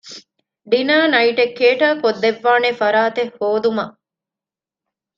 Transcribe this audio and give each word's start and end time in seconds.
ޑިނަރ 0.71 1.03
ނައިޓެއް 1.13 1.55
ކޭޓަރ 1.59 1.87
ކޮށްދެއްވާނޭ 2.01 2.69
ފަރާތެއް 2.81 3.33
ހޯދުމަށް 3.37 3.95